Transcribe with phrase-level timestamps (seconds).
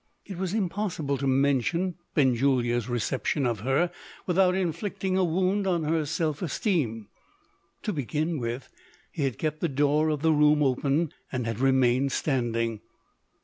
[0.25, 3.91] It was impossible to mention Benjulia's reception of her
[4.25, 7.07] without inflicting a wound on her self esteem.
[7.83, 8.67] To begin with,
[9.11, 12.81] he had kept the door of the room open, and had remained standing.